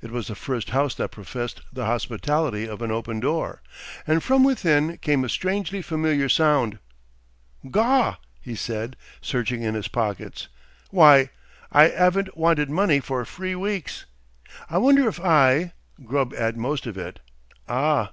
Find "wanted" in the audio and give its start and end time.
12.38-12.70